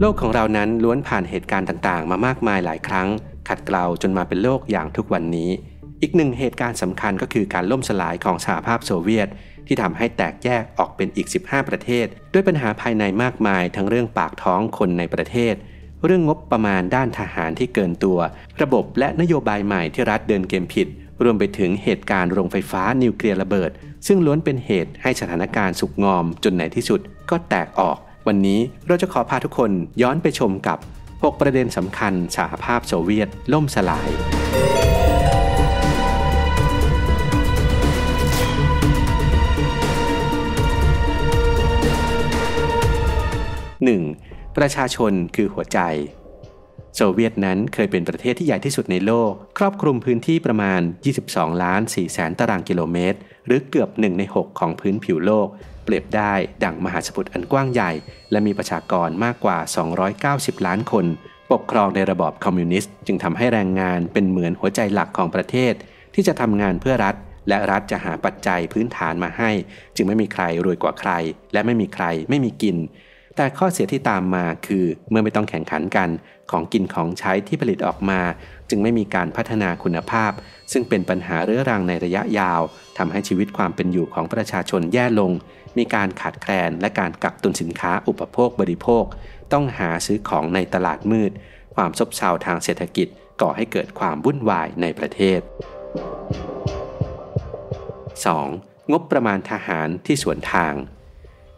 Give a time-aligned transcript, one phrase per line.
[0.00, 3.08] โลกของเรานั้นล้วนผ่านเหตุการณ์ต่างๆ มามากมายหลายครั้ง
[3.48, 5.50] ขัดเกลาจนมาเป็นโลกอย่างทุกวันนี้
[6.02, 9.28] อีกหนึ่งเหตุการณ์สำคัญก็คือการล่มสลายของสหภาพโซเวียต
[9.66, 15.54] ที่ทำให้แตกแยกออกเป็นอีก 15 ประเทศ ด้วยปัญหาภายในมากมายทั้งเรื่องปากท้องคนในประเทศ
[16.04, 18.18] เรื่องงบประมาณด้านทหารที่เกินตัว
[18.62, 20.88] ระบบและนโยบายใหม่ที่รัฐเดินเกมผิด
[21.22, 23.70] รวมไปถึงเหตุการณ์โรงไฟฟ้านิวเคลียร์ระเบิด
[24.06, 27.00] ซึ่งล้วนเป็นเหตุให้สถานการณ์สุกงอมจนในที่สุด
[27.30, 27.98] ก็แตกออก
[28.30, 29.70] วันนี้เราจะขอพาทุกคน
[30.02, 34.10] ย้อนไปชมกับ 6 ประเด็นสำคัญสหภาพโซเวียตล่มสลาย
[43.88, 44.56] 1.
[44.56, 45.78] ประชาชนคือหัวใจ
[46.98, 50.80] โซเวียตนั้นเคยเป็นประเทศที่ใหญ่ที่สุดในโลก ครอบคลุมพื้นที่ประมาณ
[51.22, 55.48] 22 ล้าน4แสนตารางกิโลเมตร หรือเกือบ 1 ใน 6 ของพื้นผิวโลก
[55.84, 56.32] เปรียบได้
[56.64, 57.92] ดังมหาสมุทรอันกว้างใหญ่
[58.30, 59.58] และมีประชากรมากกว่า
[60.56, 61.06] 290 ล้านคน
[61.52, 65.72] ปกครองในระบอบคอมมิวนิสต์ จึงทำให้แรงงานเป็นเหมือนหัวใจหลักของประเทศ
[66.14, 67.14] ที่จะทำงานเพื่อรัฐ
[67.48, 69.50] และรัฐจะหาปัจจัยพื้นฐานมาให้
[69.96, 71.12] จึงไม่มีใครรวยกว่าใคร
[71.52, 72.76] และไม่มีใครไม่มีกิน
[73.36, 76.08] แต่ข้อเสียที่ตามมาคือเมื่อไม่ต้องแข่งขันกัน
[76.50, 78.20] ของกินของใช้ที่ผลิตออกมา
[78.70, 80.32] จึงไม่มีการพัฒนาคุณภาพ
[80.72, 82.60] ซึ่งเป็นปัญหาเรื้อรังในระยะยาว
[82.98, 85.32] ทำให้ชีวิตความเป็นอยู่ของประชาชนแย่ลง
[85.78, 89.04] มีการขาดแคลนและการกักตุนสินค้าอุปโภคบริโภค
[89.52, 91.32] ต้องหาซื้อของในตลาดมืด
[91.74, 93.08] ความซบเซาทางเศรษฐกิจ
[93.40, 95.40] ก่อให้เกิดความวุ่นวายในประเทศ
[98.16, 98.92] 2.
[98.92, 100.74] งบประมาณทหารที่สวนทาง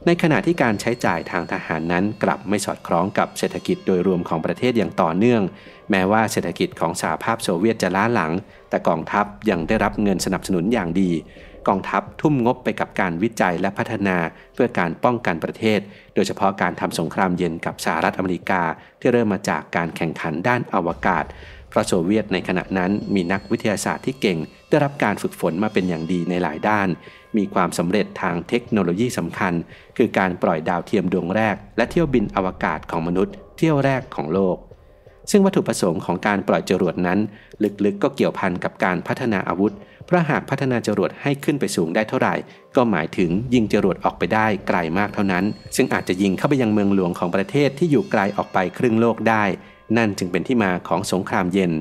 [0.07, 5.43] ในขณะที่การใช้จ่ายทางทหารนั้นกลับไม่สอดคล้องกับเศรษฐกิจโดยรวมของประเทศอย่างต่อเนื่อง
[5.91, 8.33] แม้ว่าเศรษฐกิจของสหภาพโซเวียตจะล้าหลัง
[8.71, 11.11] แต่กองทัพยังได้รับเงินสนับสนุนอย่างดี
[11.69, 14.17] กองทัพทุ่มงบไปกับการวิจัยและพัฒนา
[14.55, 15.81] เพื่อการป้องกันประเทศ
[16.15, 18.63] โดยเฉพาะการทำสงครามเย็นกับสหรัฐอเมริกา
[19.01, 21.25] ที่เริ่มมาจากการแข่งขันด้านอวกาศ
[21.69, 24.39] เพราะโซเวียตในขณะนั้นมีนักวิทยาศาสตร์ที่เก่ง
[24.69, 26.89] ได้รับการฝึกฝนมาเป็นอย่างดีในหลายด้าน
[27.37, 29.53] มีความสำเร็จทางเทคโนโลยีสำคัญ
[29.97, 34.57] คือการปล่อยดาวเทียมดวงแรก และเที่ยวบินอวกาศของมนุษย์ เที่ยวแรกของโลก
[35.31, 37.19] ซึ่งวัตถุประสงค์ของการปล่อยจรวดนั้น
[37.85, 39.73] ลึกๆก็เกี่ยวพันกับการพัฒนาอาวุธ
[40.07, 42.35] เพราะหากพัฒนาจรวดให้ขึ้นไปสูงได้เท่าไหร่
[42.77, 45.45] ก็หมายถึงยิงจรวดออกไปได้ไกลมากเท่านั้น
[45.77, 49.45] ซึ่งอาจจะยิงเข้าไปยังเมืองหลวงของประเทศที่อยู่ไกลออกไปครึ่งโลกได้
[49.97, 51.73] นั่นจึงเป็นที่มาของสงครามเย็น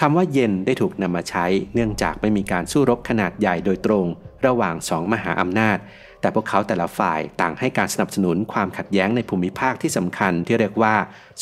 [0.00, 4.06] คำว่าเย็นได้ถูกนำมาใช้เนื่องจากไม่มีการสู้รบขนาดใหญ่โดยตรง
[4.46, 5.78] ระหว่างสองมหาอำนาจ
[6.20, 10.94] แต่พวกเขาแต่ละฝ่ายต่างให้การสนับสนุนความขัดแย้งในภูมิภาคที่สำคัญที่เรียกว่า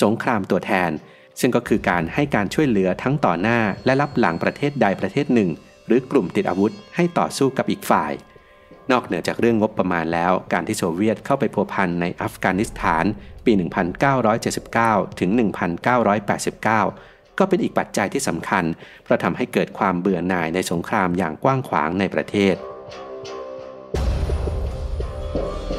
[0.02, 0.90] สงครามตัวแทน
[1.40, 5.50] ซึ่งก็คือการให้การช่วยเหลือทั้งต่อหน้า และรับหลังประเทศใดประเทศหนึ่ง
[5.86, 8.12] หรือกลุ่มติดอาวุธให้ต่อสู้กับอีกฝ่าย
[8.90, 13.04] นอกเหนือจากเรื่องงบประมาณแล้ว การที่โซเวียตเข้าไปพัวพันในอัฟกานิสถาน
[13.44, 13.52] ปี
[14.36, 15.30] 1979 ถึง
[16.34, 18.64] 1989 ก็เป็นอีกปัจจัยที่สำคัญ
[19.04, 22.54] เพราะทำให้เกิดความเบื่อหน่ายในสงครามอย่างกว้างขวางในประเทศ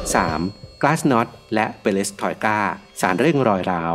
[0.04, 0.82] 3.
[0.82, 2.58] กลาสนอสต์และเปเรสทรอยกา
[3.00, 3.94] สารเร่งรอยร้าว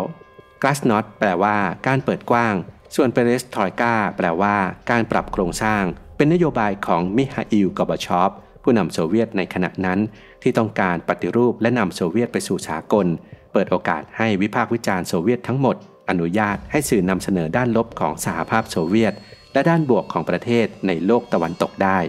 [0.62, 1.58] กลาสนอสต์แปลว่า
[1.88, 2.56] การเปิดกว้าง
[2.96, 4.56] ส่วนเปเรสทรอยกาแปลว่า
[4.90, 5.84] การปรับโครงสร้าง
[6.18, 8.32] เป็นนโยบายของมิฮาอิลกอร์บาชอฟ
[8.64, 10.00] ผู้นำโซเวียตในขณะนั้น
[10.44, 13.08] ที่ต้องการปฏิรูปและนำโซเวียตไปสู่สากล
[13.54, 15.76] เปิดโอกาสให้วิพากษ์วิจารณ์โซเวียตทั้งหมด
[16.10, 19.14] อนุญาตให้สื่อนำเสนอด้านลบของสหภาพโซเวียต
[19.54, 22.00] และด้านบวกของประเทศในโลกตะวันตกได้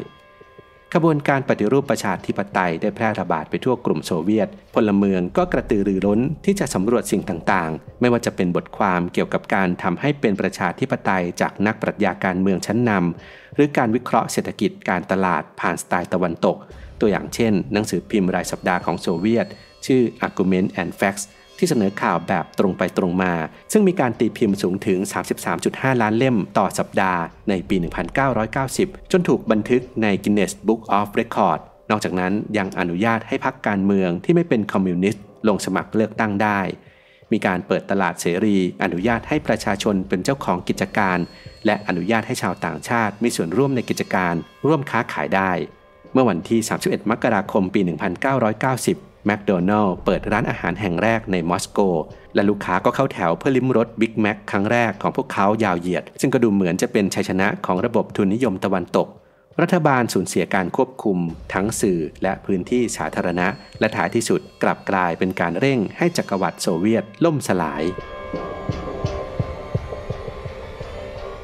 [0.96, 16.56] ขบวนการปฏิรูปประชาธิปไตยได้แพร่ระบาดไปทั่วกลุ่มโซเวียต พลเมืองก็กระตือรือร้นที่จะสำรวจสิ่งต่างๆ ไม่ว่าจะเป็นบทความเกี่ยวกับการทำให้เป็นประชาธิปไตยจากนักปรัชญาการเมืองชั้นนำหรือการวิเคราะห์เศรษฐกิจการตลาดผ่านสไตล์ตะวันตก
[17.00, 19.46] ตัวอย่างเช่น หนังสือพิมพ์รายสัปดาห์ของโซเวียต
[19.86, 21.24] ชื่อ Argument and Facts
[21.58, 23.32] ที่เสนอข่าวแบบตรงไปตรงมา
[23.72, 24.98] ซึ่งมีการตีพิมพ์สูงถึง
[25.50, 27.76] 33.5 ล้านเล่มต่อสัปดาห์ในปี
[28.44, 31.60] 1990 จนถูกบันทึกใน Guinness Book of Record
[31.90, 36.60] นอกจากนั้นยังอนุญาตให้พรรคการเมืองที่ไม่เป็นคอมมิวนิสต์ลงสมัครเลือกตั้งได้
[37.32, 41.18] มีการเปิดตลาดเสรี อนุญาตให้ประชาชนเป็นเจ้าของกิจการ
[41.66, 44.34] และอนุญาตให้ชาวต่างชาติมีส่วนร่วมในกิจการ
[44.66, 45.50] ร่วมค้าขายได้
[46.12, 47.80] เมื่อวันที่ 31 มกราคม ปี
[48.46, 51.78] 1990 แมคโดนัลล์เปิดร้านอาหารแห่งแรกในมอสโก
[52.34, 59.08] และลูกค้าก็เข้าแถวเพื่อลิ้มรสบิ๊กแมคครั้งแรกของพวกเขายาวเหยียด ซึ่งก็ดูเหมือนจะเป็นชัยชนะของระบบทุนนิยมตะวันตก
[59.62, 61.18] รัฐบาลสูญเสียการควบคุม
[61.54, 63.48] ทั้งสื่อและพื้นที่สาธารณะ
[63.80, 67.82] และท้ายที่สุดกลับกลายเป็นการเร่งให้จักรวรรดิโซเวียตล่มสลาย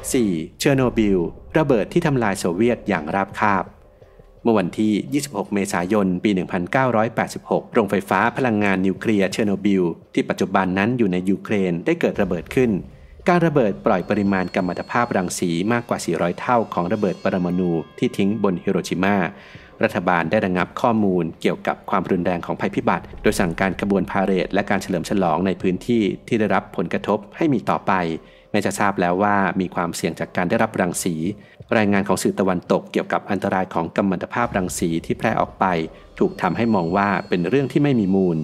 [0.09, 0.59] 4.
[0.59, 1.19] เชอร์โนบิล
[1.57, 3.63] ระเบิดที่ทำลายโซเวียตอย่างราบคาบ
[4.43, 6.31] เมื่อวันที่ 26 เมษายน ปี
[7.01, 9.83] 1986 โรงไฟฟ้าพลังงานนิวเคลียร์เชอร์โนบิล
[10.13, 12.71] ที่ปัจจุบันนั้นอยู่ในยูเครนได้เกิดระเบิดขึ้น
[13.29, 19.15] การระเบิดปล่อยปริมาณกัมมันตภาพรังสีมากกว่า 400 เท่าของระเบิดปรมาณูที่ทิ้งบนฮิโรชิมา
[19.83, 27.93] รัฐบาลได้ระงับข้อมูลเกี่ยวกับความรุนแรงของภัยพิบัติ โดยสั่งการกระบวนพาเหรดและการเฉลิมฉลองในพื้นที่ที่ได้รับผลกระทบให้มีต่อไป
[28.51, 31.15] แม้จะทราบแล้วว่ามีความเสี่ยงจากการได้รับรังสี
[31.77, 35.65] รายงานของสื่อตะวันตกเกี่ยวกับอันตรายของกัมมันตภาพรังสีที่แพร่ออกไป
[36.19, 38.37] ถูกทำให้มองว่าเป็นเรื่องที่ไม่มีมูล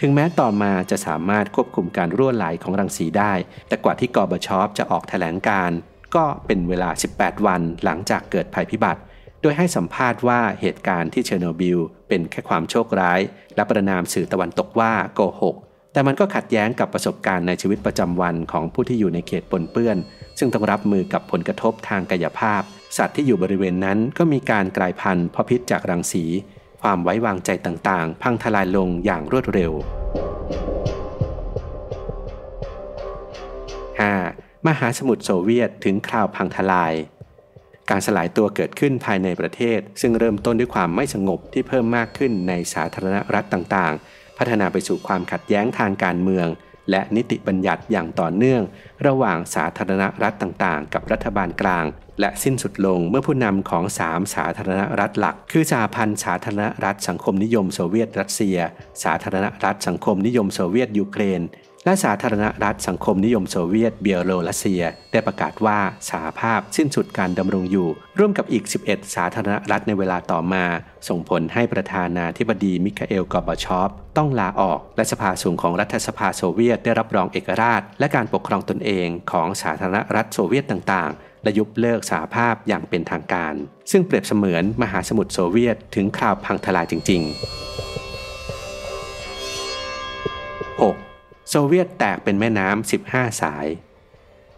[0.00, 3.32] ถึงแม้ต่อมาจะสามารถควบคุมการรั่วไหลของรังสีได้
[3.68, 5.70] แต่กว่าที่กอบชอปจะออกแถลงการ
[6.16, 9.00] ก็เป็นเวลา 18 วันหลังจากเกิดภัยพิบัติ
[9.42, 11.78] โดยให้สัมภาษณ์ว่าเหตุการณ์ที่เชอร์โนบิล
[12.08, 13.20] เป็นแค่ความโชคร้าย
[13.54, 15.56] และประนามสื่อตะวันตกว่าโกหก
[15.94, 19.96] แต่มันก็ขัดแย้งกับประสบการณ์ในชีวิตประจำวันของผู้ที่อยู่ในเขตปนเปื้อน
[20.38, 22.62] ซึ่งต้องรับมือกับผลกระทบทางกายภาพ
[22.96, 26.24] สัตว์ที่อยู่บริเวณนั้นก็มีการกลายพันธุ์เพราะพิษจากรังสี
[26.82, 29.84] ความไว้วางใจต่างๆ พังทลายลงอย่างรวดเร็ว 5.
[34.66, 36.94] มหาสมุทรโซเวียตถึงคราวพังทลาย
[37.90, 44.04] การสลายตัวเกิดขึ้นภายในประเทศ ซึ่งเริ่มต้นด้วยความไม่สงบที่เพิ่มมากขึ้นในสาธารณรัฐต่างๆ
[44.38, 46.48] พัฒนาไปสู่ความขัดแย้งทางการเมือง
[46.90, 48.62] และนิติบัญญัติอย่างต่อเนื่อง
[49.06, 51.84] ระหว่างสาธารณรัฐต่างๆ กับรัฐบาลกลาง
[52.20, 58.58] และสิ้นสุดลงเมื่อผู้นำของสามสาธารณรัฐหลัก คือสหพันธ์สาธารณรัฐสังคมนิยมโซเวียตรัสเซีย
[59.04, 61.40] สาธารณรัฐสังคมนิยมโซเวียตยูเครน
[61.86, 64.82] และสาธารณรัฐสังคมนิยมโซเวียตเบียโลรัสเซีย
[65.12, 65.78] ได้ประกาศว่า
[66.10, 67.88] สหภาพสิ้นสุดการดำรงอยู่
[68.18, 70.64] ร่วมกับอีก 11 สาธารณรัฐในเวลาต่อมา
[71.08, 83.54] ส่งผลให้ประธานาธิบดีมิคาเอลกอร์บชอฟต้องลาออก และสภาสูงของรัฐสภาโซเวียตได้รับรองเอกราช และการปกครองตนเองของสาธารณรัฐโซเวียตต่างๆ และยุบเลิกสหภาพอย่างเป็นทางการ
[83.90, 87.93] ซึ่งเปรียบเสมือนมหาสมุทรโซเวียตถึงคราวพังทลายจริง ๆ
[91.56, 93.66] โซเวียตแตกเป็นแม่น้ำ 15 สาย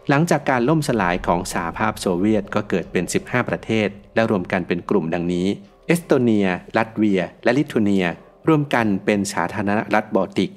[0.09, 5.47] หลังจากการล่มสลายของสหภาพโซเวียตก็เกิดเป็น 15 ประเทศ และรวมกันเป็นกลุ่มดังนี้
[5.87, 6.47] เอสโตเนีย
[6.77, 8.05] ลัตเวีย และลิทัวเนีย
[8.47, 10.51] รวมกันเป็นสาธารณรัฐบอลติก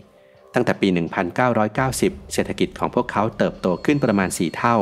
[0.55, 0.89] ตั้งแต่ปี
[1.61, 4.77] 1990 เศรษฐกิจของพวกเขาเติบโตขึ้นประมาณ 4 เท่า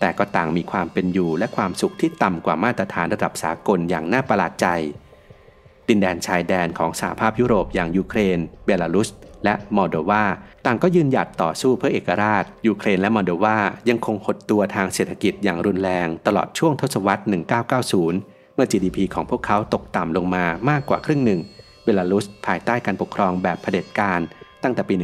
[0.00, 4.66] แต่ก็ต่างมีความเป็นอยู่และความสุขที่ต่ำกว่ามาตรฐานระดับสากลอย่างน่าประหลาดใจ
[5.88, 9.10] ดินแดนชายแดนของสหภาพยุโรปอย่างยูเครน เบลารุส
[9.44, 10.24] และมอลโดวา
[10.66, 13.58] ต่างก็ยืนหยัดต่อสู้เพื่อเอกราช ยูเครนและมอลโดวา
[13.88, 17.22] ยังคงหดตัวทางเศรษฐกิจอย่างรุนแรงตลอดช่วงทศวรรษ
[17.88, 21.40] 1990 เมื่อ GDP ของพวกเขาตกต่ำลงมามากกว่าครึ่งหนึ่ง
[21.84, 24.20] เบลารุสภายใต้การปกครองแบบเผด็จการ
[24.62, 24.94] ตั้งแต่ปี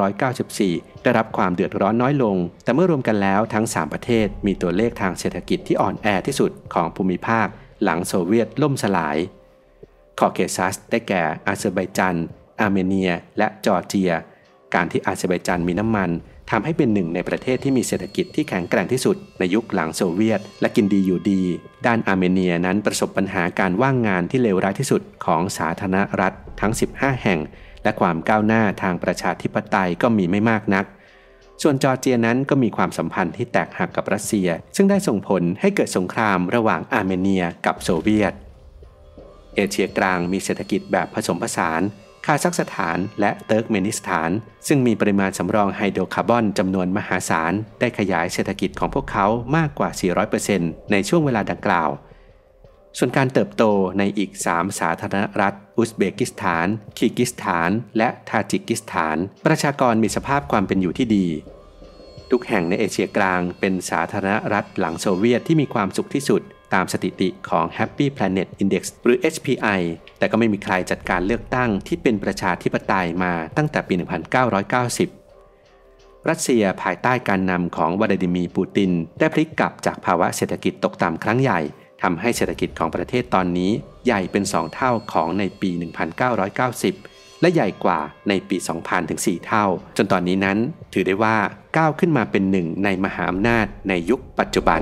[0.00, 7.46] 1994 ได้รับความเดือดร้อนน้อยลง แต่เมื่อรวมกันแล้วทั้ง 3 ประเทศ มีตัวเลขทางเศรษฐกิจที่อ่อนแอที่สุดของภูมิภาค
[7.82, 9.16] หลังโซเวียตล่มสลาย
[10.18, 12.18] คอเคซัสได้แก่อาเซอร์ไบจัน
[12.60, 14.12] อาร์เมเนีย และจอร์เจีย
[14.74, 16.10] การที่อาเซอร์ไบจานมีน้ำมัน
[16.50, 21.42] ทำให้เป็นหนึ่งในประเทศที่มีเศรษฐกิจที่แข็งแกร่งที่สุดในยุคหลังโซเวียต และกินดีอยู่ดี
[21.86, 27.40] ด้านอาร์เมเนียนั้นประสบปัญหาการว่างงานที่เลวร้ายที่สุดของสาธารณรัฐทั้ง 15 แห่ง
[27.82, 30.84] และความก้าวหน้าทางประชาธิปไตยก็มีไม่มากนัก
[31.62, 38.32] ส่วนจอร์เจียนั้นก็มีความสัมพันธ์ที่แตกหักกับรัสเซีย ซึ่งได้ส่งผลให้เกิดสงครามระหว่างอาร์เมเนียกับโซเวียต
[39.54, 41.82] เอเชียกลางมีเศรษฐกิจแบบผสมผสาน
[42.24, 44.30] คาซัคสถานและเติร์กเมนิสถาน
[44.68, 49.26] ซึ่งมีปริมาณสำรองไฮโดรคาร์บอนจำนวนมหาศาล ได้ขยายเศรษฐกิจของพวกเขา
[49.56, 49.90] มากกว่า
[50.40, 51.90] 400%ในช่วงเวลาดังกล่าว
[52.98, 53.64] ส่วนการเติบโต
[53.98, 56.66] ในอีก 3 สาธารณรัฐ อุซเบกิสถาน
[56.98, 59.16] คีกิสถาน และทาจิกิสถาน
[59.46, 61.26] ประชากรมีสภาพความเป็นอยู่ที่ดี
[62.30, 66.42] ทุกแห่งในเอเชียกลางเป็นสาธารณรัฐหลังโซเวียตที่มีความสุขที่สุด
[66.74, 69.80] ตามสถิติของ Happy Planet Index หรือ HPI
[70.18, 73.94] แต่ก็ไม่มีใครจัดการเลือกตั้งที่เป็นประชาธิปไตยมาตั้งแต่ปี
[75.50, 81.60] 1990 รัสเซียภายใต้การนำของวลาดิมีร์ปูติน ได้พลิกกลับจากภาวะเศรษฐกิจตกต่ำครั้งใหญ่
[82.02, 83.70] ทำให้เศรษฐกิจของประเทศตอนนี้
[84.06, 85.70] ใหญ่เป็น 2 เท่าของในปี
[86.56, 89.64] 1990 และใหญ่กว่าในปี 2000 ถึง 4 เท่า
[89.96, 90.58] จนตอนนี้นั้น
[90.92, 91.36] ถือได้ว่า
[91.76, 94.80] ก้าวขึ้นมาเป็นหนึ่งในมหาอำนาจในยุคปัจจุบัน